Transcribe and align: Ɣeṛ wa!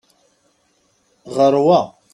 Ɣeṛ 1.35 1.53
wa! 1.65 1.81